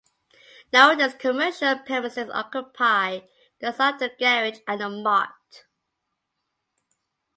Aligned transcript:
Nowadays 0.73 1.13
commercial 1.13 1.77
premises 1.77 2.27
occupy 2.33 3.19
the 3.59 3.71
site 3.71 3.93
of 3.93 3.99
the 3.99 4.11
garage 4.19 4.57
and 4.67 4.81
the 4.81 4.89
mart. 4.89 5.29